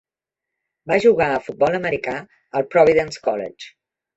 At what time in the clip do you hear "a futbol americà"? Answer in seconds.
1.35-2.17